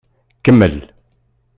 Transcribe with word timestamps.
Kemmel! 0.43 0.75